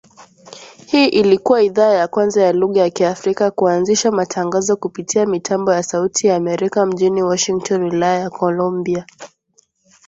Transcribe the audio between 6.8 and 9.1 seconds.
mjini Washington Wilaya ya Columbia